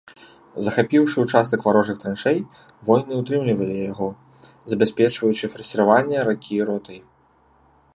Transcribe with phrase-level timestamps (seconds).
[0.67, 2.39] Захапіўшы ўчастак варожых траншэй,
[2.91, 4.09] воіны ўтрымлівалі яго,
[4.75, 6.99] забяспечваючы фарсіраванне ракі ротай.